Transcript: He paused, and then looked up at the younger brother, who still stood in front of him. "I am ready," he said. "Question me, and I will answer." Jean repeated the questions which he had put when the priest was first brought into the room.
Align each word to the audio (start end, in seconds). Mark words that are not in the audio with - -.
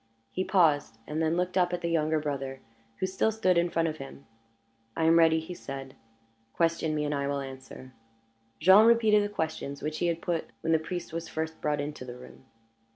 He 0.31 0.43
paused, 0.43 0.97
and 1.05 1.21
then 1.21 1.37
looked 1.37 1.59
up 1.59 1.73
at 1.73 1.81
the 1.81 1.87
younger 1.87 2.19
brother, 2.19 2.59
who 2.97 3.05
still 3.05 3.31
stood 3.31 3.55
in 3.55 3.69
front 3.69 3.87
of 3.87 3.97
him. 3.97 4.25
"I 4.97 5.03
am 5.03 5.19
ready," 5.19 5.39
he 5.39 5.53
said. 5.53 5.95
"Question 6.53 6.95
me, 6.95 7.05
and 7.05 7.13
I 7.13 7.27
will 7.27 7.39
answer." 7.39 7.93
Jean 8.59 8.87
repeated 8.87 9.21
the 9.23 9.29
questions 9.29 9.83
which 9.83 9.99
he 9.99 10.07
had 10.07 10.19
put 10.19 10.49
when 10.61 10.73
the 10.73 10.79
priest 10.79 11.13
was 11.13 11.29
first 11.29 11.61
brought 11.61 11.79
into 11.79 12.03
the 12.03 12.17
room. 12.17 12.45